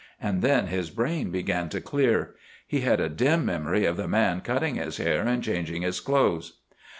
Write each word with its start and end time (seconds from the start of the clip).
And 0.19 0.41
then 0.41 0.65
his 0.65 0.89
brain 0.89 1.29
began 1.29 1.69
to 1.69 1.79
clear. 1.79 2.33
He 2.65 2.81
had 2.81 2.99
a 2.99 3.07
dim 3.07 3.45
memory 3.45 3.85
of 3.85 3.97
the 3.97 4.07
man 4.07 4.41
cutting 4.41 4.73
his 4.73 4.97
hair 4.97 5.21
and 5.27 5.43
changing 5.43 5.83
his 5.83 5.99
clothes. 5.99 6.53